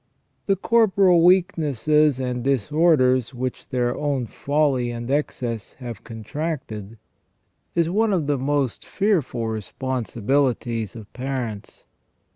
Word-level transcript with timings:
The 0.47 0.55
corporal 0.55 1.23
weaknesses 1.23 2.19
and 2.19 2.43
disorders 2.43 3.35
which 3.35 3.69
their 3.69 3.95
own 3.95 4.25
folly 4.25 4.89
and 4.89 5.11
excess 5.11 5.75
have 5.75 6.03
contracted 6.03 6.97
is 7.75 7.87
one 7.87 8.11
of 8.11 8.25
the 8.25 8.39
most 8.39 8.83
fearful 8.83 9.47
responsibilities 9.49 10.95
of 10.95 11.13
parents. 11.13 11.85